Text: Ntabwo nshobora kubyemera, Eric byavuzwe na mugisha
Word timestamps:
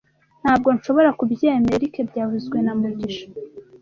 Ntabwo 0.43 0.67
nshobora 0.77 1.09
kubyemera, 1.19 1.75
Eric 1.77 1.95
byavuzwe 2.09 2.57
na 2.61 2.73
mugisha 2.79 3.25